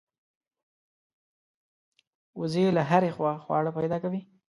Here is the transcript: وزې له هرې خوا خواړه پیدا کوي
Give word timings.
وزې 2.39 2.65
له 2.77 2.81
هرې 2.89 3.11
خوا 3.15 3.33
خواړه 3.43 3.71
پیدا 3.77 3.97
کوي 4.03 4.21